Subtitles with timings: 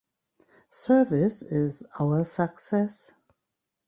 [0.71, 3.11] Service is our success.